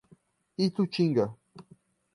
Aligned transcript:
Itutinga 0.63 1.25